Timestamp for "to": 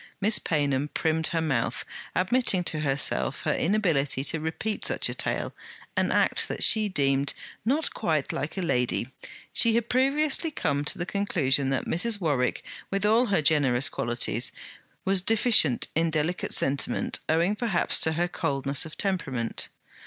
2.63-2.79, 4.23-4.39, 10.85-10.97, 17.99-18.13